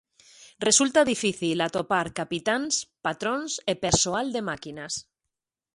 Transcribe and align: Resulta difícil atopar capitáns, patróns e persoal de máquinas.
Resulta 0.67 1.01
difícil 1.09 1.57
atopar 1.65 2.07
capitáns, 2.19 2.73
patróns 3.05 3.51
e 3.71 3.73
persoal 3.85 4.27
de 4.35 4.41
máquinas. 4.49 4.93